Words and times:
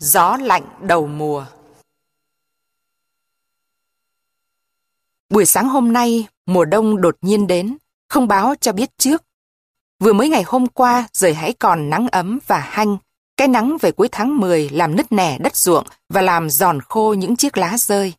Gió 0.00 0.36
lạnh 0.36 0.62
đầu 0.80 1.06
mùa 1.06 1.46
Buổi 5.30 5.46
sáng 5.46 5.68
hôm 5.68 5.92
nay, 5.92 6.26
mùa 6.46 6.64
đông 6.64 7.00
đột 7.00 7.16
nhiên 7.22 7.46
đến, 7.46 7.76
không 8.08 8.28
báo 8.28 8.54
cho 8.60 8.72
biết 8.72 8.98
trước. 8.98 9.24
Vừa 9.98 10.12
mới 10.12 10.28
ngày 10.28 10.42
hôm 10.42 10.66
qua, 10.66 11.08
trời 11.12 11.34
hãy 11.34 11.52
còn 11.52 11.90
nắng 11.90 12.08
ấm 12.08 12.38
và 12.46 12.58
hanh. 12.58 12.96
Cái 13.36 13.48
nắng 13.48 13.76
về 13.80 13.92
cuối 13.92 14.08
tháng 14.12 14.38
10 14.38 14.68
làm 14.68 14.96
nứt 14.96 15.12
nẻ 15.12 15.38
đất 15.40 15.56
ruộng 15.56 15.86
và 16.08 16.20
làm 16.20 16.50
giòn 16.50 16.80
khô 16.80 17.14
những 17.14 17.36
chiếc 17.36 17.58
lá 17.58 17.78
rơi. 17.78 18.12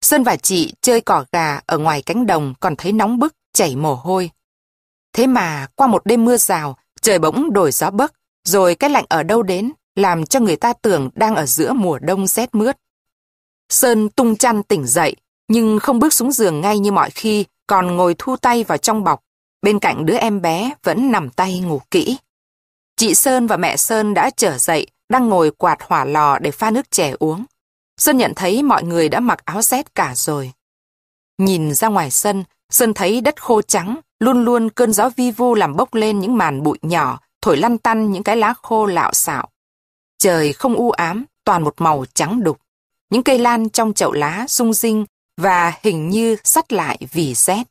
Sơn 0.00 0.22
và 0.22 0.36
chị 0.36 0.74
chơi 0.80 1.00
cỏ 1.00 1.24
gà 1.32 1.60
ở 1.66 1.78
ngoài 1.78 2.02
cánh 2.02 2.26
đồng 2.26 2.54
còn 2.60 2.76
thấy 2.76 2.92
nóng 2.92 3.18
bức, 3.18 3.34
chảy 3.52 3.76
mồ 3.76 3.94
hôi. 3.94 4.30
Thế 5.12 5.26
mà 5.26 5.66
qua 5.74 5.86
một 5.86 6.06
đêm 6.06 6.24
mưa 6.24 6.36
rào, 6.36 6.76
trời 7.00 7.18
bỗng 7.18 7.52
đổi 7.52 7.72
gió 7.72 7.90
bấc, 7.90 8.12
rồi 8.44 8.74
cái 8.74 8.90
lạnh 8.90 9.04
ở 9.08 9.22
đâu 9.22 9.42
đến, 9.42 9.72
làm 9.98 10.26
cho 10.26 10.40
người 10.40 10.56
ta 10.56 10.72
tưởng 10.72 11.10
đang 11.14 11.36
ở 11.36 11.46
giữa 11.46 11.72
mùa 11.72 11.98
đông 11.98 12.26
rét 12.26 12.54
mướt. 12.54 12.76
Sơn 13.68 14.08
tung 14.08 14.36
chăn 14.36 14.62
tỉnh 14.62 14.86
dậy, 14.86 15.16
nhưng 15.48 15.78
không 15.78 15.98
bước 15.98 16.12
xuống 16.12 16.32
giường 16.32 16.60
ngay 16.60 16.78
như 16.78 16.92
mọi 16.92 17.10
khi, 17.10 17.44
còn 17.66 17.96
ngồi 17.96 18.14
thu 18.18 18.36
tay 18.36 18.64
vào 18.64 18.78
trong 18.78 19.04
bọc. 19.04 19.20
Bên 19.62 19.78
cạnh 19.78 20.06
đứa 20.06 20.16
em 20.16 20.42
bé 20.42 20.72
vẫn 20.82 21.12
nằm 21.12 21.30
tay 21.30 21.60
ngủ 21.60 21.80
kỹ. 21.90 22.18
Chị 22.96 23.14
Sơn 23.14 23.46
và 23.46 23.56
mẹ 23.56 23.76
Sơn 23.76 24.14
đã 24.14 24.30
trở 24.30 24.58
dậy, 24.58 24.86
đang 25.08 25.28
ngồi 25.28 25.50
quạt 25.50 25.78
hỏa 25.82 26.04
lò 26.04 26.38
để 26.38 26.50
pha 26.50 26.70
nước 26.70 26.90
chè 26.90 27.14
uống. 27.18 27.44
Sơn 27.96 28.16
nhận 28.16 28.32
thấy 28.36 28.62
mọi 28.62 28.84
người 28.84 29.08
đã 29.08 29.20
mặc 29.20 29.44
áo 29.44 29.62
rét 29.62 29.94
cả 29.94 30.12
rồi. 30.16 30.52
Nhìn 31.38 31.74
ra 31.74 31.88
ngoài 31.88 32.10
sân, 32.10 32.44
Sơn 32.72 32.94
thấy 32.94 33.20
đất 33.20 33.42
khô 33.42 33.62
trắng, 33.62 33.96
luôn 34.20 34.44
luôn 34.44 34.70
cơn 34.70 34.92
gió 34.92 35.10
vi 35.16 35.30
vu 35.30 35.54
làm 35.54 35.76
bốc 35.76 35.94
lên 35.94 36.20
những 36.20 36.36
màn 36.36 36.62
bụi 36.62 36.78
nhỏ, 36.82 37.20
thổi 37.42 37.56
lăn 37.56 37.78
tăn 37.78 38.12
những 38.12 38.22
cái 38.22 38.36
lá 38.36 38.54
khô 38.62 38.86
lạo 38.86 39.12
xạo. 39.12 39.48
Trời 40.18 40.52
không 40.52 40.74
u 40.74 40.90
ám, 40.90 41.24
toàn 41.44 41.62
một 41.62 41.74
màu 41.78 42.04
trắng 42.14 42.42
đục. 42.42 42.60
Những 43.10 43.22
cây 43.22 43.38
lan 43.38 43.68
trong 43.68 43.92
chậu 43.92 44.12
lá 44.12 44.46
rung 44.48 44.72
rinh 44.72 45.06
và 45.36 45.72
hình 45.82 46.08
như 46.08 46.36
sắt 46.44 46.72
lại 46.72 46.98
vì 47.12 47.34
rét. 47.34 47.62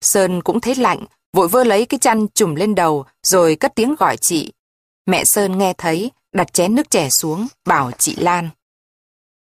Sơn 0.00 0.42
cũng 0.42 0.60
thấy 0.60 0.74
lạnh, 0.74 1.04
vội 1.32 1.48
vơ 1.48 1.64
lấy 1.64 1.86
cái 1.86 2.00
chăn 2.00 2.28
trùm 2.28 2.54
lên 2.54 2.74
đầu 2.74 3.04
rồi 3.22 3.56
cất 3.56 3.74
tiếng 3.74 3.94
gọi 3.94 4.16
chị. 4.16 4.52
Mẹ 5.06 5.24
Sơn 5.24 5.58
nghe 5.58 5.72
thấy, 5.72 6.10
đặt 6.32 6.52
chén 6.52 6.74
nước 6.74 6.90
chè 6.90 7.10
xuống, 7.10 7.46
bảo 7.64 7.90
chị 7.98 8.16
Lan. 8.16 8.48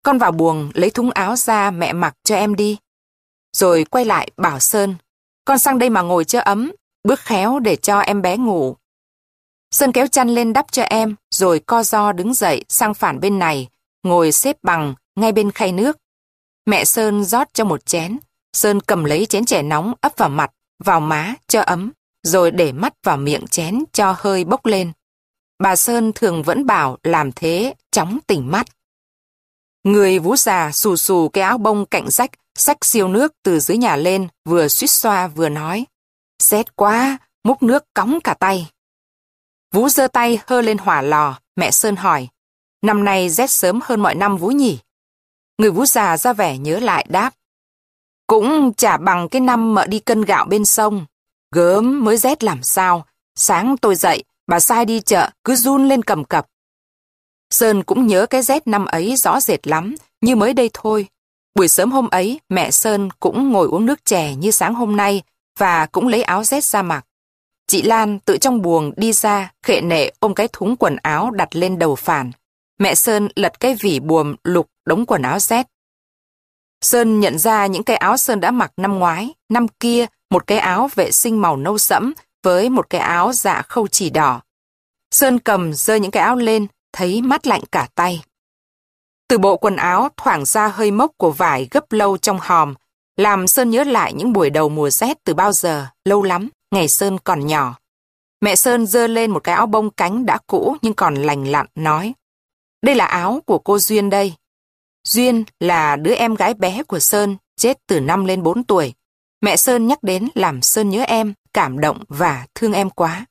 Con 0.02 0.18
vào 0.18 0.32
buồng 0.32 0.70
lấy 0.74 0.90
thúng 0.90 1.10
áo 1.10 1.36
ra 1.36 1.70
mẹ 1.70 1.92
mặc 1.92 2.16
cho 2.24 2.36
em 2.36 2.54
đi. 2.54 2.78
Rồi 3.56 3.84
quay 3.84 4.04
lại 4.04 4.30
bảo 4.36 4.60
Sơn, 4.60 4.94
con 5.44 5.58
sang 5.58 5.78
đây 5.78 5.90
mà 5.90 6.02
ngồi 6.02 6.24
cho 6.24 6.40
ấm, 6.40 6.72
bước 7.04 7.20
khéo 7.20 7.58
để 7.58 7.76
cho 7.76 7.98
em 7.98 8.22
bé 8.22 8.36
ngủ. 8.36 8.76
Sơn 9.74 9.92
kéo 9.92 10.06
chăn 10.06 10.28
lên 10.28 10.52
đắp 10.52 10.72
cho 10.72 10.82
em, 10.82 11.14
rồi 11.30 11.60
co 11.66 11.82
do 11.82 12.12
đứng 12.12 12.34
dậy 12.34 12.64
sang 12.68 12.94
phản 12.94 13.20
bên 13.20 13.38
này, 13.38 13.68
ngồi 14.02 14.32
xếp 14.32 14.56
bằng 14.62 14.94
ngay 15.16 15.32
bên 15.32 15.50
khay 15.50 15.72
nước. 15.72 15.96
Mẹ 16.66 16.84
Sơn 16.84 17.24
rót 17.24 17.48
cho 17.52 17.64
một 17.64 17.86
chén, 17.86 18.18
Sơn 18.52 18.80
cầm 18.80 19.04
lấy 19.04 19.26
chén 19.26 19.44
chè 19.44 19.62
nóng 19.62 19.94
ấp 20.00 20.12
vào 20.16 20.28
mặt, 20.28 20.50
vào 20.84 21.00
má 21.00 21.34
cho 21.48 21.60
ấm, 21.60 21.92
rồi 22.22 22.50
để 22.50 22.72
mắt 22.72 22.94
vào 23.04 23.16
miệng 23.16 23.46
chén 23.46 23.84
cho 23.92 24.14
hơi 24.18 24.44
bốc 24.44 24.66
lên. 24.66 24.92
Bà 25.58 25.76
Sơn 25.76 26.12
thường 26.14 26.42
vẫn 26.42 26.66
bảo 26.66 26.98
làm 27.02 27.32
thế 27.32 27.74
chóng 27.90 28.18
tỉnh 28.26 28.50
mắt. 28.50 28.66
Người 29.84 30.18
vú 30.18 30.36
già 30.36 30.72
xù 30.72 30.96
xù 30.96 31.28
cái 31.28 31.44
áo 31.44 31.58
bông 31.58 31.86
cạnh 31.86 32.10
rách, 32.10 32.30
sách 32.54 32.84
siêu 32.84 33.08
nước 33.08 33.32
từ 33.42 33.60
dưới 33.60 33.76
nhà 33.76 33.96
lên, 33.96 34.28
vừa 34.44 34.68
suýt 34.68 34.90
xoa 34.90 35.26
vừa 35.26 35.48
nói. 35.48 35.84
Rét 36.42 36.76
quá, 36.76 37.18
múc 37.44 37.62
nước 37.62 37.84
cóng 37.94 38.18
cả 38.24 38.34
tay 38.34 38.70
vũ 39.74 39.88
giơ 39.88 40.08
tay 40.08 40.38
hơ 40.46 40.60
lên 40.60 40.78
hỏa 40.78 41.02
lò, 41.02 41.38
mẹ 41.56 41.70
Sơn 41.70 41.96
hỏi. 41.96 42.28
Năm 42.82 43.04
nay 43.04 43.30
rét 43.30 43.50
sớm 43.50 43.80
hơn 43.84 44.00
mọi 44.00 44.14
năm 44.14 44.36
vũ 44.36 44.48
nhỉ? 44.48 44.78
Người 45.58 45.70
vũ 45.70 45.86
già 45.86 46.16
ra 46.16 46.32
vẻ 46.32 46.58
nhớ 46.58 46.78
lại 46.78 47.06
đáp. 47.08 47.34
Cũng 48.26 48.74
chả 48.74 48.96
bằng 48.96 49.28
cái 49.28 49.40
năm 49.40 49.74
mợ 49.74 49.86
đi 49.86 49.98
cân 49.98 50.22
gạo 50.22 50.44
bên 50.44 50.64
sông. 50.64 51.06
Gớm 51.54 52.04
mới 52.04 52.16
rét 52.16 52.44
làm 52.44 52.62
sao. 52.62 53.06
Sáng 53.34 53.76
tôi 53.76 53.94
dậy, 53.94 54.24
bà 54.46 54.60
sai 54.60 54.84
đi 54.84 55.00
chợ, 55.00 55.30
cứ 55.44 55.56
run 55.56 55.88
lên 55.88 56.02
cầm 56.02 56.24
cập. 56.24 56.46
Sơn 57.50 57.82
cũng 57.82 58.06
nhớ 58.06 58.26
cái 58.26 58.42
rét 58.42 58.66
năm 58.66 58.84
ấy 58.84 59.16
rõ 59.16 59.40
rệt 59.40 59.66
lắm, 59.66 59.94
như 60.20 60.36
mới 60.36 60.54
đây 60.54 60.70
thôi. 60.72 61.06
Buổi 61.54 61.68
sớm 61.68 61.92
hôm 61.92 62.08
ấy, 62.08 62.40
mẹ 62.48 62.70
Sơn 62.70 63.08
cũng 63.20 63.50
ngồi 63.50 63.68
uống 63.68 63.86
nước 63.86 64.04
chè 64.04 64.34
như 64.34 64.50
sáng 64.50 64.74
hôm 64.74 64.96
nay 64.96 65.22
và 65.58 65.86
cũng 65.86 66.08
lấy 66.08 66.22
áo 66.22 66.44
rét 66.44 66.64
ra 66.64 66.82
mặc. 66.82 67.04
Chị 67.74 67.82
Lan 67.82 68.18
tự 68.18 68.38
trong 68.38 68.62
buồng 68.62 68.92
đi 68.96 69.12
ra, 69.12 69.52
khệ 69.62 69.80
nệ 69.80 70.10
ôm 70.20 70.34
cái 70.34 70.48
thúng 70.52 70.76
quần 70.76 70.96
áo 70.96 71.30
đặt 71.30 71.56
lên 71.56 71.78
đầu 71.78 71.94
phản. 71.94 72.32
Mẹ 72.78 72.94
Sơn 72.94 73.28
lật 73.36 73.60
cái 73.60 73.74
vỉ 73.80 74.00
buồm 74.00 74.36
lục 74.44 74.68
đống 74.86 75.06
quần 75.06 75.22
áo 75.22 75.38
rét. 75.38 75.66
Sơn 76.80 77.20
nhận 77.20 77.38
ra 77.38 77.66
những 77.66 77.82
cái 77.82 77.96
áo 77.96 78.16
Sơn 78.16 78.40
đã 78.40 78.50
mặc 78.50 78.72
năm 78.76 78.98
ngoái, 78.98 79.34
năm 79.48 79.66
kia, 79.68 80.06
một 80.30 80.46
cái 80.46 80.58
áo 80.58 80.88
vệ 80.94 81.12
sinh 81.12 81.40
màu 81.40 81.56
nâu 81.56 81.78
sẫm 81.78 82.12
với 82.42 82.70
một 82.70 82.90
cái 82.90 83.00
áo 83.00 83.32
dạ 83.32 83.62
khâu 83.62 83.88
chỉ 83.88 84.10
đỏ. 84.10 84.40
Sơn 85.10 85.38
cầm 85.38 85.72
rơi 85.72 86.00
những 86.00 86.10
cái 86.10 86.22
áo 86.22 86.36
lên, 86.36 86.66
thấy 86.92 87.22
mát 87.22 87.46
lạnh 87.46 87.62
cả 87.72 87.88
tay. 87.94 88.22
Từ 89.28 89.38
bộ 89.38 89.56
quần 89.56 89.76
áo 89.76 90.08
thoảng 90.16 90.44
ra 90.44 90.68
hơi 90.68 90.90
mốc 90.90 91.10
của 91.16 91.30
vải 91.30 91.68
gấp 91.70 91.92
lâu 91.92 92.16
trong 92.16 92.38
hòm, 92.40 92.74
làm 93.16 93.48
Sơn 93.48 93.70
nhớ 93.70 93.84
lại 93.84 94.12
những 94.12 94.32
buổi 94.32 94.50
đầu 94.50 94.68
mùa 94.68 94.90
rét 94.90 95.24
từ 95.24 95.34
bao 95.34 95.52
giờ, 95.52 95.86
lâu 96.04 96.22
lắm, 96.22 96.48
ngày 96.74 96.88
Sơn 96.88 97.18
còn 97.24 97.46
nhỏ. 97.46 97.78
Mẹ 98.40 98.56
Sơn 98.56 98.86
dơ 98.86 99.06
lên 99.06 99.30
một 99.30 99.44
cái 99.44 99.54
áo 99.54 99.66
bông 99.66 99.90
cánh 99.90 100.26
đã 100.26 100.38
cũ 100.46 100.76
nhưng 100.82 100.94
còn 100.94 101.14
lành 101.14 101.44
lặn, 101.44 101.66
nói. 101.74 102.14
Đây 102.82 102.94
là 102.94 103.06
áo 103.06 103.40
của 103.46 103.58
cô 103.58 103.78
Duyên 103.78 104.10
đây. 104.10 104.34
Duyên 105.08 105.44
là 105.60 105.96
đứa 105.96 106.14
em 106.14 106.34
gái 106.34 106.54
bé 106.54 106.82
của 106.82 106.98
Sơn, 106.98 107.36
chết 107.56 107.78
từ 107.86 108.00
năm 108.00 108.24
lên 108.24 108.42
4 108.42 108.64
tuổi. 108.64 108.94
Mẹ 109.40 109.56
Sơn 109.56 109.86
nhắc 109.86 110.02
đến 110.02 110.28
làm 110.34 110.62
Sơn 110.62 110.90
nhớ 110.90 111.02
em, 111.02 111.34
cảm 111.52 111.80
động 111.80 112.04
và 112.08 112.46
thương 112.54 112.72
em 112.72 112.90
quá. 112.90 113.26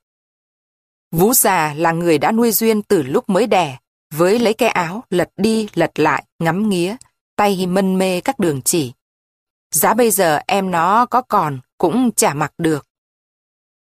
Vũ 1.11 1.33
già 1.33 1.73
là 1.73 1.91
người 1.91 2.17
đã 2.17 2.31
nuôi 2.31 2.51
Duyên 2.51 2.81
từ 2.81 3.03
lúc 3.03 3.29
mới 3.29 3.47
đẻ, 3.47 3.77
với 4.13 4.39
lấy 4.39 4.53
cái 4.53 4.69
áo 4.69 5.03
lật 5.09 5.29
đi 5.37 5.67
lật 5.73 5.99
lại, 5.99 6.23
ngắm 6.39 6.69
nghía, 6.69 6.95
tay 7.35 7.67
mân 7.67 7.97
mê 7.97 8.21
các 8.21 8.39
đường 8.39 8.61
chỉ. 8.61 8.93
Giá 9.71 9.93
bây 9.93 10.11
giờ 10.11 10.39
em 10.47 10.71
nó 10.71 11.05
có 11.05 11.21
còn 11.21 11.59
cũng 11.77 12.11
chả 12.11 12.33
mặc 12.33 12.53
được. 12.57 12.87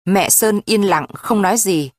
Mẹ 0.06 0.30
Sơn 0.30 0.62
yên 0.66 0.82
lặng 0.82 1.08
không 1.14 1.42
nói 1.42 1.58
gì, 1.58 1.92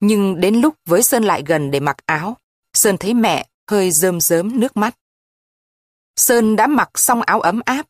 nhưng 0.00 0.40
đến 0.40 0.60
lúc 0.60 0.74
với 0.84 1.02
Sơn 1.02 1.24
lại 1.24 1.42
gần 1.46 1.70
để 1.70 1.80
mặc 1.80 1.96
áo, 2.06 2.36
Sơn 2.74 2.96
thấy 2.98 3.14
mẹ 3.14 3.46
hơi 3.70 3.90
rơm 3.90 4.20
rớm 4.20 4.60
nước 4.60 4.76
mắt. 4.76 4.96
Sơn 6.16 6.56
đã 6.56 6.66
mặc 6.66 6.90
xong 6.94 7.22
áo 7.22 7.40
ấm 7.40 7.60
áp, 7.64 7.86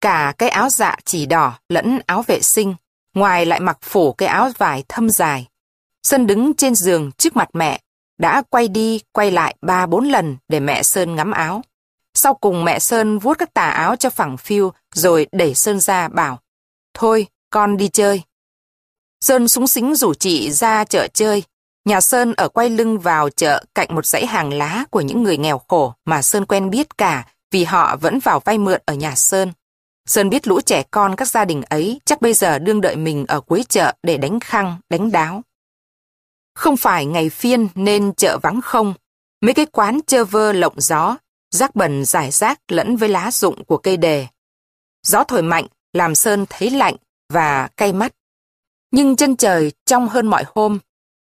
cả 0.00 0.34
cái 0.38 0.48
áo 0.48 0.70
dạ 0.70 0.96
chỉ 1.04 1.26
đỏ 1.26 1.58
lẫn 1.68 2.00
áo 2.06 2.22
vệ 2.26 2.40
sinh, 2.40 2.74
ngoài 3.14 3.46
lại 3.46 3.60
mặc 3.60 3.78
phủ 3.82 4.12
cái 4.12 4.28
áo 4.28 4.50
vải 4.58 4.84
thâm 4.88 5.10
dài. 5.10 5.48
Sơn 6.02 6.26
đứng 6.26 6.54
trên 6.54 6.74
giường 6.74 7.10
trước 7.18 7.36
mặt 7.36 7.48
mẹ, 7.52 7.80
đã 8.18 8.42
quay 8.50 8.68
đi 8.68 9.00
quay 9.12 9.30
lại 9.30 9.56
ba 9.60 9.86
bốn 9.86 10.08
lần 10.08 10.36
để 10.48 10.60
mẹ 10.60 10.82
Sơn 10.82 11.14
ngắm 11.14 11.30
áo. 11.30 11.62
Sau 12.14 12.34
cùng 12.34 12.64
mẹ 12.64 12.78
Sơn 12.78 13.18
vuốt 13.18 13.38
các 13.38 13.54
tà 13.54 13.70
áo 13.70 13.96
cho 13.96 14.10
phẳng 14.10 14.36
phiu 14.36 14.72
rồi 14.94 15.26
đẩy 15.32 15.54
Sơn 15.54 15.80
ra 15.80 16.08
bảo 16.08 16.38
Thôi, 16.94 17.26
con 17.50 17.76
đi 17.76 17.88
chơi. 17.88 18.22
Sơn 19.20 19.48
súng 19.48 19.66
xính 19.66 19.94
rủ 19.94 20.14
chị 20.14 20.50
ra 20.50 20.84
chợ 20.84 21.08
chơi. 21.14 21.42
Nhà 21.84 22.00
Sơn 22.00 22.34
ở 22.36 22.48
quay 22.48 22.70
lưng 22.70 22.98
vào 22.98 23.30
chợ 23.30 23.64
cạnh 23.74 23.94
một 23.94 24.06
dãy 24.06 24.26
hàng 24.26 24.52
lá 24.52 24.84
của 24.90 25.00
những 25.00 25.22
người 25.22 25.36
nghèo 25.36 25.58
khổ 25.68 25.94
mà 26.04 26.22
Sơn 26.22 26.46
quen 26.46 26.70
biết 26.70 26.98
cả 26.98 27.26
vì 27.50 27.64
họ 27.64 27.96
vẫn 27.96 28.18
vào 28.18 28.40
vay 28.40 28.58
mượn 28.58 28.80
ở 28.86 28.94
nhà 28.94 29.14
Sơn. 29.14 29.52
Sơn 30.08 30.30
biết 30.30 30.48
lũ 30.48 30.60
trẻ 30.60 30.82
con 30.90 31.16
các 31.16 31.28
gia 31.28 31.44
đình 31.44 31.62
ấy 31.62 32.00
chắc 32.04 32.20
bây 32.20 32.34
giờ 32.34 32.58
đương 32.58 32.80
đợi 32.80 32.96
mình 32.96 33.24
ở 33.28 33.40
cuối 33.40 33.64
chợ 33.68 33.94
để 34.02 34.16
đánh 34.16 34.40
khăng, 34.40 34.76
đánh 34.90 35.12
đáo. 35.12 35.42
Không 36.54 36.76
phải 36.76 37.06
ngày 37.06 37.30
phiên 37.30 37.68
nên 37.74 38.12
chợ 38.14 38.38
vắng 38.42 38.60
không. 38.60 38.94
Mấy 39.40 39.54
cái 39.54 39.66
quán 39.66 40.00
chơ 40.06 40.24
vơ 40.24 40.52
lộng 40.52 40.74
gió, 40.76 41.16
rác 41.50 41.76
bẩn 41.76 42.04
rải 42.04 42.30
rác 42.30 42.60
lẫn 42.68 42.96
với 42.96 43.08
lá 43.08 43.30
rụng 43.30 43.64
của 43.64 43.76
cây 43.76 43.96
đề. 43.96 44.26
Gió 45.06 45.24
thổi 45.24 45.42
mạnh 45.42 45.66
làm 45.92 46.14
Sơn 46.14 46.46
thấy 46.48 46.70
lạnh 46.70 46.96
và 47.32 47.68
cay 47.76 47.92
mắt. 47.92 48.12
Nhưng 48.90 49.16
chân 49.16 49.36
trời 49.36 49.72
trong 49.86 50.08
hơn 50.08 50.26
mọi 50.26 50.44
hôm. 50.54 50.78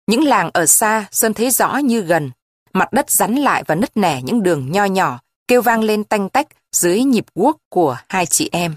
Những 0.07 0.25
làng 0.25 0.51
ở 0.55 0.67
xa 0.67 1.07
Sơn 1.11 1.35
thấy 1.35 1.51
rõ 1.51 1.77
như 1.77 2.01
gần. 2.01 2.31
Mặt 2.73 2.93
đất 2.93 3.11
rắn 3.11 3.35
lại 3.35 3.65
và 3.67 3.75
nứt 3.75 3.97
nẻ 3.97 4.21
những 4.23 4.43
đường 4.43 4.73
nho 4.73 4.85
nhỏ, 4.85 5.21
kêu 5.49 5.63
vang 5.63 5.83
lên 5.83 6.05
tanh 6.05 6.29
tách 6.29 6.49
dưới 6.73 7.03
nhịp 7.03 7.27
guốc 7.35 7.57
của 7.69 7.97
hai 8.09 8.27
chị 8.27 8.49
em. 8.53 8.75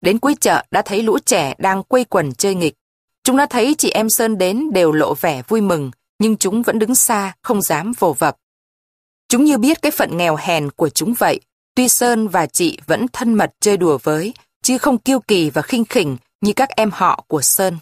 Đến 0.00 0.18
cuối 0.18 0.36
chợ 0.40 0.64
đã 0.70 0.82
thấy 0.82 1.02
lũ 1.02 1.18
trẻ 1.18 1.54
đang 1.58 1.82
quây 1.82 2.04
quần 2.04 2.34
chơi 2.34 2.54
nghịch. 2.54 2.74
Chúng 3.24 3.36
đã 3.36 3.46
thấy 3.46 3.74
chị 3.78 3.90
em 3.90 4.10
Sơn 4.10 4.38
đến 4.38 4.70
đều 4.72 4.92
lộ 4.92 5.14
vẻ 5.14 5.42
vui 5.48 5.60
mừng, 5.60 5.90
nhưng 6.18 6.36
chúng 6.36 6.62
vẫn 6.62 6.78
đứng 6.78 6.94
xa, 6.94 7.34
không 7.42 7.62
dám 7.62 7.92
vồ 7.98 8.12
vập. 8.12 8.36
Chúng 9.28 9.44
như 9.44 9.58
biết 9.58 9.82
cái 9.82 9.92
phận 9.92 10.16
nghèo 10.16 10.36
hèn 10.36 10.70
của 10.70 10.88
chúng 10.88 11.14
vậy, 11.14 11.40
tuy 11.74 11.88
Sơn 11.88 12.28
và 12.28 12.46
chị 12.46 12.78
vẫn 12.86 13.06
thân 13.12 13.34
mật 13.34 13.54
chơi 13.60 13.76
đùa 13.76 13.98
với, 14.02 14.34
chứ 14.62 14.78
không 14.78 14.98
kiêu 14.98 15.20
kỳ 15.20 15.50
và 15.50 15.62
khinh 15.62 15.84
khỉnh 15.84 16.16
như 16.46 16.52
các 16.52 16.68
em 16.68 16.90
họ 16.90 17.24
của 17.28 17.42
Sơn. 17.42 17.78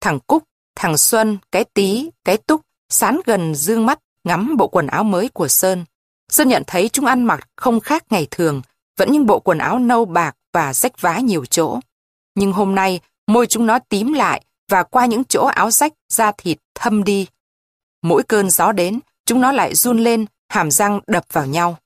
Thằng 0.00 0.18
Cúc, 0.26 0.44
thằng 0.76 0.98
Xuân, 0.98 1.38
cái 1.52 1.64
Tí, 1.64 2.10
cái 2.24 2.36
Túc, 2.36 2.60
sán 2.88 3.20
gần 3.26 3.54
dương 3.54 3.86
mắt 3.86 3.98
ngắm 4.24 4.56
bộ 4.56 4.68
quần 4.68 4.86
áo 4.86 5.04
mới 5.04 5.28
của 5.28 5.48
Sơn. 5.48 5.84
Sơn 6.28 6.48
nhận 6.48 6.62
thấy 6.66 6.88
chúng 6.88 7.06
ăn 7.06 7.24
mặc 7.24 7.48
không 7.56 7.80
khác 7.80 8.04
ngày 8.10 8.26
thường, 8.30 8.62
vẫn 8.98 9.12
những 9.12 9.26
bộ 9.26 9.40
quần 9.40 9.58
áo 9.58 9.78
nâu 9.78 10.04
bạc 10.04 10.36
và 10.52 10.72
rách 10.72 11.00
vá 11.00 11.18
nhiều 11.18 11.44
chỗ. 11.44 11.80
Nhưng 12.34 12.52
hôm 12.52 12.74
nay, 12.74 13.00
môi 13.26 13.46
chúng 13.46 13.66
nó 13.66 13.78
tím 13.78 14.12
lại 14.12 14.44
và 14.68 14.82
qua 14.82 15.06
những 15.06 15.24
chỗ 15.24 15.44
áo 15.46 15.70
rách, 15.70 15.92
da 16.08 16.32
thịt 16.38 16.58
thâm 16.74 17.04
đi. 17.04 17.26
Mỗi 18.02 18.22
cơn 18.22 18.50
gió 18.50 18.72
đến, 18.72 19.00
chúng 19.26 19.40
nó 19.40 19.52
lại 19.52 19.74
run 19.74 19.98
lên, 19.98 20.26
hàm 20.48 20.70
răng 20.70 21.00
đập 21.06 21.24
vào 21.32 21.46
nhau. 21.46 21.76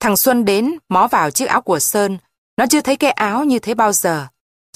Thằng 0.00 0.16
Xuân 0.16 0.44
đến, 0.44 0.78
mó 0.88 1.08
vào 1.08 1.30
chiếc 1.30 1.46
áo 1.46 1.62
của 1.62 1.78
Sơn. 1.78 2.18
Nó 2.56 2.66
chưa 2.66 2.80
thấy 2.80 2.96
cái 2.96 3.10
áo 3.10 3.44
như 3.44 3.58
thế 3.58 3.74
bao 3.74 3.92
giờ. 3.92 4.26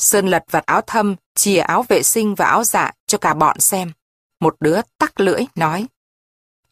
Sơn 0.01 0.27
lật 0.27 0.45
vặt 0.51 0.67
áo 0.67 0.81
thâm, 0.81 1.17
chìa 1.35 1.59
áo 1.59 1.85
vệ 1.89 2.03
sinh 2.03 2.35
và 2.35 2.45
áo 2.47 2.65
dạ 2.65 2.91
cho 3.07 3.19
cả 3.19 3.35
bọn 3.35 3.61
xem. 3.61 3.93
Một 4.41 4.57
đứa 4.61 4.81
tắc 4.99 5.21
lưỡi, 5.21 5.41
nói. 5.55 5.87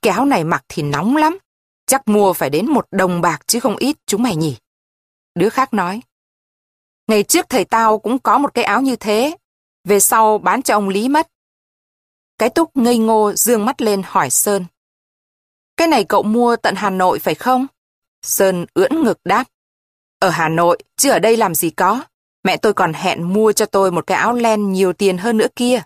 Cái 0.02 0.12
áo 0.12 0.24
này 0.24 0.44
mặc 0.44 0.64
thì 0.68 0.82
nóng 0.82 1.16
lắm. 1.16 1.38
Chắc 1.86 2.08
mua 2.08 2.32
phải 2.32 2.50
đến 2.50 2.66
một 2.66 2.86
đồng 2.90 3.20
bạc 3.20 3.38
chứ 3.46 3.60
không 3.60 3.76
ít 3.76 3.96
chúng 4.06 4.22
mày 4.22 4.36
nhỉ. 4.36 4.56
Đứa 5.34 5.48
khác 5.48 5.74
nói. 5.74 6.02
Ngày 7.06 7.22
trước 7.22 7.46
thầy 7.48 7.64
tao 7.64 7.98
cũng 7.98 8.18
có 8.18 8.38
một 8.38 8.54
cái 8.54 8.64
áo 8.64 8.82
như 8.82 8.96
thế. 8.96 9.36
Về 9.84 10.00
sau 10.00 10.38
bán 10.38 10.62
cho 10.62 10.74
ông 10.74 10.88
Lý 10.88 11.08
mất. 11.08 11.28
Cái 12.38 12.50
túc 12.50 12.76
ngây 12.76 12.98
ngô 12.98 13.32
dương 13.32 13.64
mắt 13.64 13.82
lên 13.82 14.02
hỏi 14.04 14.30
Sơn. 14.30 14.64
Cái 15.76 15.88
này 15.88 16.04
cậu 16.04 16.22
mua 16.22 16.56
tận 16.56 16.74
Hà 16.74 16.90
Nội 16.90 17.18
phải 17.18 17.34
không? 17.34 17.66
Sơn 18.22 18.66
ưỡn 18.74 19.02
ngực 19.02 19.18
đáp. 19.24 19.44
Ở 20.18 20.30
Hà 20.30 20.48
Nội, 20.48 20.78
chứ 20.96 21.10
ở 21.10 21.18
đây 21.18 21.36
làm 21.36 21.54
gì 21.54 21.70
có. 21.70 22.04
Mẹ 22.44 22.56
tôi 22.56 22.72
còn 22.72 22.92
hẹn 22.92 23.32
mua 23.32 23.52
cho 23.52 23.66
tôi 23.66 23.92
một 23.92 24.06
cái 24.06 24.18
áo 24.18 24.32
len 24.32 24.72
nhiều 24.72 24.92
tiền 24.92 25.18
hơn 25.18 25.36
nữa 25.36 25.46
kia. 25.56 25.82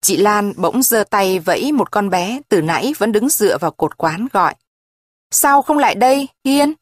Chị 0.00 0.16
Lan 0.16 0.52
bỗng 0.56 0.82
giơ 0.82 1.04
tay 1.04 1.38
vẫy 1.38 1.72
một 1.72 1.90
con 1.90 2.10
bé 2.10 2.40
từ 2.48 2.62
nãy 2.62 2.92
vẫn 2.98 3.12
đứng 3.12 3.28
dựa 3.28 3.58
vào 3.58 3.70
cột 3.70 3.96
quán 3.96 4.26
gọi. 4.32 4.54
Sao 5.30 5.62
không 5.62 5.78
lại 5.78 5.94
đây, 5.94 6.28
Hiên? 6.44 6.72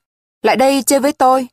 Lại 0.42 0.56
đây 0.56 0.82
chơi 0.82 1.00
với 1.00 1.12
tôi. 1.12 1.48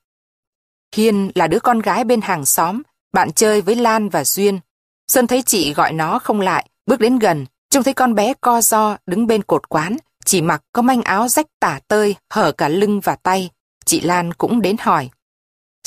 Hiên 0.95 1.31
là 1.35 1.47
đứa 1.47 1.59
con 1.59 1.79
gái 1.79 2.03
bên 2.03 2.21
hàng 2.21 2.45
xóm, 2.45 2.81
bạn 3.13 3.31
chơi 3.31 3.61
với 3.61 3.75
Lan 3.75 4.09
và 4.09 4.23
Duyên. 4.23 4.59
Sơn 5.07 5.27
thấy 5.27 5.41
chị 5.41 5.73
gọi 5.73 5.93
nó 5.93 6.19
không 6.19 6.41
lại, 6.41 6.69
bước 6.85 6.99
đến 6.99 7.19
gần, 7.19 7.45
trông 7.69 7.83
thấy 7.83 7.93
con 7.93 8.15
bé 8.15 8.33
co 8.41 8.61
do 8.61 8.97
đứng 9.05 9.27
bên 9.27 9.43
cột 9.43 9.69
quán, 9.69 9.97
chỉ 10.25 10.41
mặc 10.41 10.63
có 10.71 10.81
manh 10.81 11.01
áo 11.01 11.27
rách 11.27 11.45
tả 11.59 11.79
tơi, 11.87 12.15
hở 12.29 12.51
cả 12.51 12.69
lưng 12.69 12.99
và 12.99 13.15
tay. 13.15 13.49
Chị 13.85 14.01
Lan 14.01 14.33
cũng 14.33 14.61
đến 14.61 14.75
hỏi. 14.79 15.09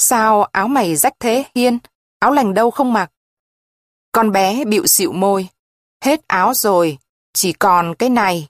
Sao 0.02 0.42
áo 0.42 0.68
mày 0.68 0.96
rách 0.96 1.12
thế, 1.20 1.44
Hiên? 1.54 1.78
Áo 2.18 2.32
lành 2.32 2.54
đâu 2.54 2.70
không 2.70 2.92
mặc? 2.92 3.10
Con 4.12 4.32
bé 4.32 4.64
bịu 4.64 4.86
xịu 4.86 5.12
môi. 5.12 5.48
Hết 6.04 6.20
áo 6.28 6.54
rồi, 6.54 6.98
chỉ 7.32 7.52
còn 7.52 7.94
cái 7.94 8.08
này. 8.08 8.48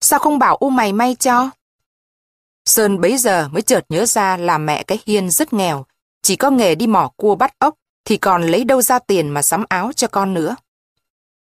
Sao 0.00 0.18
không 0.18 0.38
bảo 0.38 0.56
u 0.56 0.70
mày 0.70 0.92
may 0.92 1.14
cho? 1.14 1.50
Sơn 2.64 3.00
bấy 3.00 3.18
giờ 3.18 3.48
mới 3.48 3.62
chợt 3.62 3.84
nhớ 3.88 4.06
ra 4.06 4.36
là 4.36 4.58
mẹ 4.58 4.82
cái 4.82 4.98
Hiên 5.06 5.30
rất 5.30 5.52
nghèo, 5.52 5.86
chỉ 6.22 6.36
có 6.36 6.50
nghề 6.50 6.74
đi 6.74 6.86
mỏ 6.86 7.10
cua 7.16 7.34
bắt 7.34 7.58
ốc 7.58 7.74
thì 8.04 8.16
còn 8.16 8.42
lấy 8.42 8.64
đâu 8.64 8.82
ra 8.82 8.98
tiền 8.98 9.28
mà 9.28 9.42
sắm 9.42 9.64
áo 9.68 9.92
cho 9.96 10.08
con 10.08 10.34
nữa. 10.34 10.56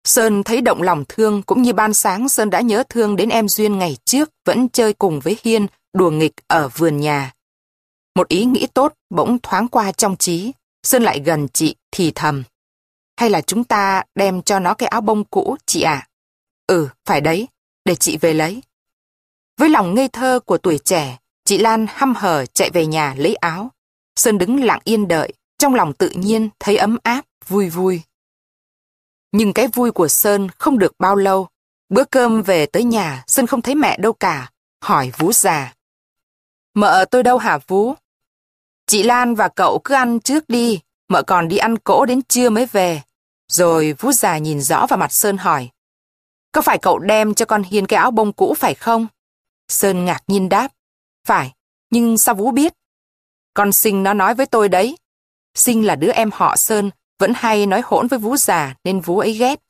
Sơn 0.04 0.42
thấy 0.42 0.60
động 0.60 0.82
lòng 0.82 1.04
thương 1.08 1.42
cũng 1.42 1.62
như 1.62 1.72
ban 1.72 1.94
sáng 1.94 2.28
Sơn 2.28 2.50
đã 2.50 2.60
nhớ 2.60 2.82
thương 2.88 3.16
đến 3.16 3.28
em 3.28 3.48
Duyên 3.48 3.78
ngày 3.78 3.96
trước 4.04 4.30
vẫn 4.44 4.68
chơi 4.68 4.92
cùng 4.92 5.20
với 5.20 5.38
Hiên 5.42 5.66
đùa 5.92 6.10
nghịch 6.10 6.34
ở 6.46 6.68
vườn 6.68 7.00
nhà. 7.00 7.32
Một 8.18 8.28
ý 8.28 8.44
nghĩ 8.44 8.66
tốt 8.74 8.94
bỗng 9.10 9.38
thoáng 9.42 9.68
qua 9.68 9.92
trong 9.92 10.16
trí, 10.16 10.52
Sơn 10.82 11.02
lại 11.02 11.20
gần 11.20 11.48
chị 11.48 11.76
thì 11.90 12.12
thầm. 12.14 12.42
Hay 13.16 13.30
là 13.30 13.40
chúng 13.40 13.64
ta 13.64 14.02
đem 14.14 14.42
cho 14.42 14.58
nó 14.58 14.74
cái 14.74 14.88
áo 14.88 15.00
bông 15.00 15.24
cũ, 15.24 15.56
chị 15.66 15.82
ạ? 15.82 16.08
Ừ, 16.66 16.88
phải 17.04 17.20
đấy, 17.20 17.48
để 17.84 17.94
chị 17.94 18.16
về 18.16 18.34
lấy. 18.34 18.62
Với 19.56 19.68
lòng 19.68 19.94
ngây 19.94 20.08
thơ 20.08 20.40
của 20.46 20.58
tuổi 20.58 20.78
trẻ, 20.78 21.18
chị 21.44 21.58
Lan 21.58 21.86
hăm 21.88 22.14
hở 22.14 22.46
chạy 22.46 22.70
về 22.70 22.86
nhà 22.86 23.14
lấy 23.18 23.34
áo. 23.34 23.70
Sơn 24.16 24.38
đứng 24.38 24.64
lặng 24.64 24.80
yên 24.84 25.08
đợi, 25.08 25.32
trong 25.58 25.74
lòng 25.74 25.92
tự 25.92 26.10
nhiên 26.10 26.48
thấy 26.58 26.76
ấm 26.76 26.98
áp, 27.02 27.24
vui 27.48 27.68
vui. 27.70 28.02
Nhưng 29.32 29.52
cái 29.52 29.68
vui 29.68 29.90
của 29.90 30.08
Sơn 30.08 30.48
không 30.58 30.78
được 30.78 30.92
bao 30.98 31.16
lâu. 31.16 31.48
Bữa 31.88 32.04
cơm 32.04 32.42
về 32.42 32.66
tới 32.66 32.84
nhà, 32.84 33.24
Sơn 33.26 33.46
không 33.46 33.62
thấy 33.62 33.74
mẹ 33.74 33.98
đâu 33.98 34.12
cả, 34.12 34.50
hỏi 34.82 35.12
Vú 35.18 35.32
già. 35.32 35.74
Mợ 36.74 37.04
tôi 37.10 37.22
đâu 37.22 37.38
hả 37.38 37.58
Vú? 37.66 37.94
Chị 38.88 39.02
Lan 39.02 39.34
và 39.34 39.48
cậu 39.48 39.80
cứ 39.84 39.94
ăn 39.94 40.20
trước 40.20 40.48
đi, 40.48 40.80
mợ 41.08 41.22
còn 41.22 41.48
đi 41.48 41.56
ăn 41.56 41.78
cỗ 41.78 42.04
đến 42.04 42.22
trưa 42.22 42.50
mới 42.50 42.66
về. 42.66 43.02
Rồi 43.52 43.92
Vú 43.92 44.12
già 44.12 44.38
nhìn 44.38 44.60
rõ 44.60 44.86
vào 44.86 44.96
mặt 44.96 45.12
Sơn 45.12 45.38
hỏi. 45.38 45.68
Có 46.52 46.60
phải 46.60 46.78
cậu 46.78 46.98
đem 46.98 47.34
cho 47.34 47.44
con 47.44 47.62
Hiên 47.62 47.86
cái 47.86 47.98
áo 47.98 48.10
bông 48.10 48.32
cũ 48.32 48.54
phải 48.58 48.74
không? 48.74 49.06
Sơn 49.68 50.04
ngạc 50.04 50.22
nhiên 50.26 50.48
đáp. 50.48 50.72
Phải, 51.26 51.52
nhưng 51.90 52.18
sao 52.18 52.34
Vú 52.34 52.50
biết? 52.50 52.72
Con 53.54 53.72
Sinh 53.72 54.02
nó 54.02 54.14
nói 54.14 54.34
với 54.34 54.46
tôi 54.46 54.68
đấy. 54.68 54.98
Sinh 55.54 55.86
là 55.86 55.96
đứa 55.96 56.10
em 56.10 56.30
họ 56.32 56.56
Sơn, 56.56 56.90
vẫn 57.18 57.32
hay 57.36 57.66
nói 57.66 57.80
hỗn 57.84 58.06
với 58.06 58.18
Vú 58.18 58.36
già 58.36 58.74
nên 58.84 59.00
Vú 59.00 59.18
ấy 59.18 59.32
ghét. 59.32 59.60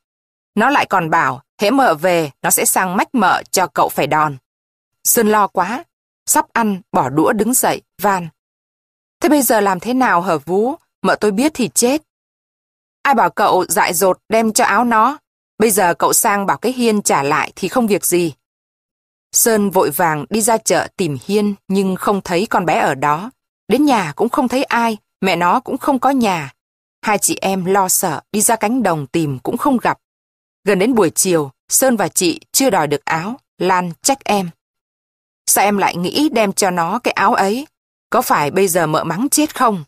Nó 0.54 0.70
lại 0.70 0.86
còn 0.86 1.10
bảo, 1.10 1.42
hễ 1.60 1.70
mợ 1.70 1.94
về, 1.94 2.30
nó 2.42 2.50
sẽ 2.50 2.64
sang 2.64 2.96
mách 2.96 3.14
mợ 3.14 3.42
cho 3.50 3.66
cậu 3.66 3.88
phải 3.88 4.06
đòn. 4.06 4.36
Sơn 5.04 5.28
lo 5.28 5.46
quá, 5.46 5.84
sắp 6.26 6.46
ăn, 6.52 6.80
bỏ 6.92 7.08
đũa 7.08 7.32
đứng 7.32 7.54
dậy, 7.54 7.82
van. 8.02 8.28
Thế 9.20 9.28
bây 9.28 9.42
giờ 9.42 9.60
làm 9.60 9.80
thế 9.80 9.94
nào 9.94 10.20
hở 10.20 10.38
Vú? 10.38 10.74
Mợ 11.02 11.16
tôi 11.20 11.30
biết 11.30 11.52
thì 11.54 11.68
chết. 11.74 12.02
Ai 13.02 13.14
bảo 13.14 13.30
cậu 13.30 13.64
dại 13.68 13.94
dột 13.94 14.18
đem 14.28 14.52
cho 14.52 14.64
áo 14.64 14.84
nó? 14.84 15.18
Bây 15.58 15.70
giờ 15.70 15.94
cậu 15.94 16.12
sang 16.12 16.46
bảo 16.46 16.56
cái 16.56 16.72
Hiên 16.72 17.02
trả 17.02 17.22
lại 17.22 17.52
thì 17.56 17.68
không 17.68 17.86
việc 17.86 18.06
gì. 18.06 18.32
Sơn 19.32 19.70
vội 19.70 19.90
vàng 19.90 20.24
đi 20.30 20.40
ra 20.40 20.58
chợ 20.58 20.88
tìm 20.96 21.16
Hiên 21.26 21.54
nhưng 21.68 21.96
không 21.96 22.20
thấy 22.20 22.46
con 22.50 22.66
bé 22.66 22.78
ở 22.78 22.94
đó. 22.94 23.30
Đến 23.68 23.84
nhà 23.84 24.12
cũng 24.16 24.28
không 24.28 24.48
thấy 24.48 24.64
ai, 24.64 24.96
mẹ 25.20 25.36
nó 25.36 25.60
cũng 25.60 25.78
không 25.78 25.98
có 25.98 26.10
nhà. 26.10 26.52
Hai 27.02 27.18
chị 27.18 27.38
em 27.40 27.64
lo 27.64 27.88
sợ 27.88 28.20
đi 28.32 28.40
ra 28.40 28.56
cánh 28.56 28.82
đồng 28.82 29.06
tìm 29.06 29.38
cũng 29.38 29.56
không 29.56 29.76
gặp. 29.76 29.98
Gần 30.64 30.78
đến 30.78 30.94
buổi 30.94 31.10
chiều, 31.10 31.50
Sơn 31.68 31.96
và 31.96 32.08
chị 32.08 32.40
chưa 32.52 32.70
đòi 32.70 32.86
được 32.86 33.04
áo, 33.04 33.40
Lan 33.58 33.92
trách 34.02 34.24
em. 34.24 34.50
Sao 35.46 35.64
em 35.64 35.78
lại 35.78 35.96
nghĩ 35.96 36.28
đem 36.32 36.52
cho 36.52 36.70
nó 36.70 36.98
cái 36.98 37.12
áo 37.12 37.34
ấy? 37.34 37.66
Có 38.10 38.22
phải 38.22 38.50
bây 38.50 38.68
giờ 38.68 38.86
mợ 38.86 39.04
mắng 39.04 39.28
chết 39.30 39.56
không? 39.56 39.84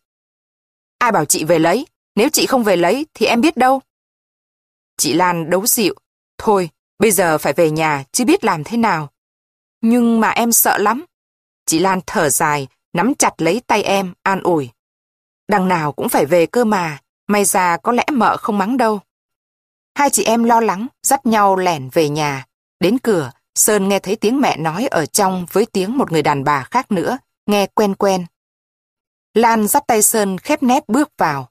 Ai 0.98 1.12
bảo 1.12 1.24
chị 1.24 1.44
về 1.44 1.58
lấy? 1.58 1.86
Nếu 2.14 2.28
chị 2.32 2.46
không 2.46 2.64
về 2.64 2.76
lấy 2.76 3.06
thì 3.14 3.26
em 3.26 3.40
biết 3.40 3.56
đâu. 3.56 3.80
Chị 4.96 5.12
Lan 5.12 5.50
đấu 5.50 5.66
dịu. 5.66 5.94
Thôi, 6.38 6.70
bây 6.98 7.10
giờ 7.10 7.38
phải 7.38 7.52
về 7.52 7.70
nhà 7.70 8.04
chứ 8.12 8.24
biết 8.24 8.44
làm 8.44 8.64
thế 8.64 8.76
nào. 8.76 9.08
Nhưng 9.80 10.20
mà 10.20 10.28
em 10.28 10.52
sợ 10.52 10.78
lắm. 10.78 11.04
Chị 11.66 11.78
Lan 11.78 12.00
thở 12.06 12.28
dài, 12.28 12.68
nắm 12.92 13.14
chặt 13.14 13.42
lấy 13.42 13.62
tay 13.66 13.82
em, 13.82 14.14
an 14.22 14.42
ủi. 14.42 14.70
Đằng 15.48 15.68
nào 15.68 15.92
cũng 15.92 16.08
phải 16.08 16.26
về 16.26 16.46
cơ 16.46 16.64
mà, 16.64 16.98
may 17.26 17.44
ra 17.44 17.76
có 17.76 17.92
lẽ 17.92 18.04
mợ 18.12 18.36
không 18.36 18.58
mắng 18.58 18.76
đâu. 18.76 19.00
Hai 19.94 20.10
chị 20.10 20.24
em 20.24 20.44
lo 20.44 20.60
lắng, 20.60 20.86
dắt 21.02 21.26
nhau 21.26 21.56
lẻn 21.56 21.88
về 21.92 22.08
nhà. 22.08 22.46
Đến 22.80 22.98
cửa, 22.98 23.32
Sơn 23.54 23.88
nghe 23.88 23.98
thấy 23.98 24.16
tiếng 24.16 24.40
mẹ 24.40 24.56
nói 24.56 24.86
ở 24.86 25.06
trong 25.06 25.46
với 25.52 25.66
tiếng 25.66 25.98
một 25.98 26.12
người 26.12 26.22
đàn 26.22 26.44
bà 26.44 26.64
khác 26.70 26.92
nữa, 26.92 27.18
nghe 27.46 27.66
quen 27.66 27.94
quen. 27.94 28.26
Lan 29.34 29.68
dắt 29.68 29.84
tay 29.86 30.02
Sơn 30.02 30.38
khép 30.38 30.62
nét 30.62 30.88
bước 30.88 31.10
vào. 31.18 31.48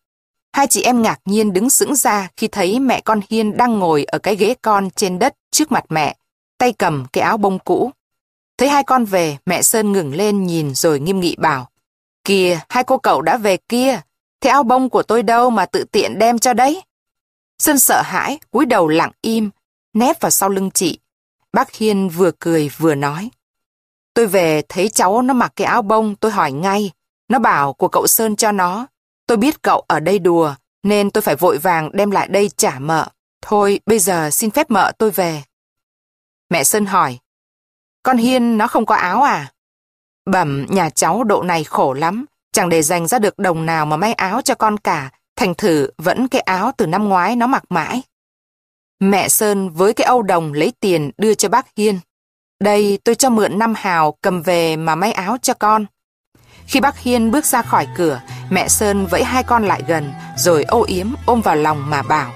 Hai 0.53 0.67
chị 0.67 0.81
em 0.81 1.01
ngạc 1.01 1.19
nhiên 1.25 1.53
đứng 1.53 1.69
sững 1.69 1.95
ra 1.95 2.29
khi 2.37 2.47
thấy 2.47 2.79
mẹ 2.79 3.01
con 3.01 3.21
Hiên 3.29 3.57
đang 3.57 3.79
ngồi 3.79 4.03
ở 4.03 4.19
cái 4.19 4.35
ghế 4.35 4.55
con 4.61 4.89
trên 4.89 5.19
đất 5.19 5.35
trước 5.51 5.71
mặt 5.71 5.85
mẹ, 5.89 6.17
tay 6.57 6.73
cầm 6.73 7.05
cái 7.13 7.23
áo 7.23 7.37
bông 7.37 7.59
cũ. 7.59 7.91
Thấy 8.57 8.69
hai 8.69 8.83
con 8.83 9.05
về, 9.05 9.37
mẹ 9.45 9.61
Sơn 9.61 9.91
ngừng 9.91 10.15
lên 10.15 10.43
nhìn 10.43 10.75
rồi 10.75 10.99
nghiêm 10.99 11.19
nghị 11.19 11.35
bảo. 11.35 11.69
Kìa, 12.23 12.59
hai 12.69 12.83
cô 12.83 12.97
cậu 12.97 13.21
đã 13.21 13.37
về 13.37 13.57
kia. 13.57 14.01
Thế 14.41 14.49
áo 14.49 14.63
bông 14.63 14.89
của 14.89 15.03
tôi 15.03 15.23
đâu 15.23 15.49
mà 15.49 15.65
tự 15.65 15.83
tiện 15.83 16.19
đem 16.19 16.39
cho 16.39 16.53
đấy? 16.53 16.81
Sơn 17.59 17.79
sợ 17.79 18.01
hãi, 18.05 18.39
cúi 18.51 18.65
đầu 18.65 18.87
lặng 18.87 19.11
im, 19.21 19.49
nép 19.93 20.21
vào 20.21 20.29
sau 20.29 20.49
lưng 20.49 20.71
chị. 20.71 20.99
Bác 21.53 21.75
Hiên 21.75 22.09
vừa 22.09 22.31
cười 22.39 22.69
vừa 22.77 22.95
nói. 22.95 23.29
Tôi 24.19 24.27
về 24.27 24.61
thấy 24.69 24.89
cháu 24.89 25.21
nó 25.21 25.33
mặc 25.33 25.51
cái 25.55 25.67
áo 25.67 25.81
bông, 25.81 26.15
tôi 26.15 26.31
hỏi 26.31 26.51
ngay. 26.51 26.91
Nó 27.29 27.39
bảo 27.39 27.73
của 27.73 27.87
cậu 27.87 28.07
Sơn 28.07 28.35
cho 28.35 28.51
nó. 28.51 28.87
Tôi 29.27 29.37
biết 29.37 29.61
cậu 29.61 29.83
ở 29.87 29.99
đây 29.99 30.19
đùa, 30.19 30.55
nên 30.83 31.11
tôi 31.11 31.21
phải 31.21 31.35
vội 31.35 31.57
vàng 31.57 31.89
đem 31.93 32.11
lại 32.11 32.27
đây 32.27 32.49
trả 32.57 32.79
mợ. 32.79 33.07
Thôi, 33.41 33.79
bây 33.85 33.99
giờ 33.99 34.29
xin 34.29 34.51
phép 34.51 34.71
mợ 34.71 34.91
tôi 34.97 35.11
về. 35.11 35.43
Mẹ 36.49 36.63
Sơn 36.63 36.85
hỏi. 36.85 37.19
Con 38.03 38.17
Hiên 38.17 38.57
nó 38.57 38.67
không 38.67 38.85
có 38.85 38.95
áo 38.95 39.21
à? 39.21 39.51
Bẩm, 40.25 40.65
nhà 40.69 40.89
cháu 40.89 41.23
độ 41.23 41.43
này 41.43 41.63
khổ 41.63 41.93
lắm. 41.93 42.25
Chẳng 42.53 42.69
để 42.69 42.81
dành 42.81 43.07
ra 43.07 43.19
được 43.19 43.39
đồng 43.39 43.65
nào 43.65 43.85
mà 43.85 43.97
may 43.97 44.13
áo 44.13 44.41
cho 44.41 44.55
con 44.55 44.77
cả. 44.77 45.11
Thành 45.35 45.53
thử 45.55 45.89
vẫn 45.97 46.27
cái 46.27 46.41
áo 46.41 46.71
từ 46.77 46.87
năm 46.87 47.09
ngoái 47.09 47.35
nó 47.35 47.47
mặc 47.47 47.63
mãi. 47.69 48.01
Mẹ 48.99 49.29
Sơn 49.29 49.69
với 49.69 49.93
cái 49.93 50.05
âu 50.05 50.21
đồng 50.21 50.53
lấy 50.53 50.73
tiền 50.79 51.11
đưa 51.17 51.33
cho 51.33 51.49
bác 51.49 51.75
Hiên. 51.75 51.99
Đây 52.63 52.99
tôi 53.03 53.15
cho 53.15 53.29
mượn 53.29 53.59
năm 53.59 53.73
hào 53.77 54.15
cầm 54.21 54.41
về 54.41 54.75
mà 54.75 54.95
may 54.95 55.11
áo 55.11 55.37
cho 55.41 55.53
con. 55.53 55.85
Khi 56.65 56.79
bác 56.79 56.99
Hiên 56.99 57.31
bước 57.31 57.45
ra 57.45 57.61
khỏi 57.61 57.87
cửa, 57.95 58.21
mẹ 58.49 58.67
Sơn 58.67 59.05
vẫy 59.05 59.23
hai 59.23 59.43
con 59.43 59.63
lại 59.63 59.81
gần, 59.87 60.11
rồi 60.37 60.63
ô 60.63 60.83
yếm 60.87 61.07
ôm 61.25 61.41
vào 61.41 61.55
lòng 61.55 61.89
mà 61.89 62.01
bảo. 62.01 62.31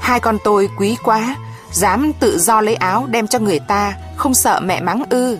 Hai 0.00 0.20
con 0.20 0.38
tôi 0.44 0.68
quý 0.78 0.96
quá, 1.04 1.36
Dám 1.74 2.12
tự 2.20 2.38
do 2.38 2.60
lấy 2.60 2.74
áo 2.74 3.06
đem 3.10 3.26
cho 3.26 3.38
người 3.38 3.58
ta, 3.58 3.94
không 4.16 4.34
sợ 4.34 4.60
mẹ 4.60 4.80
mắng 4.80 5.02
ư. 5.10 5.38